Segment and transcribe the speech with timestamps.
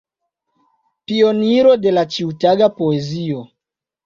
[1.11, 3.45] Pioniro de la ĉiutaga poezio.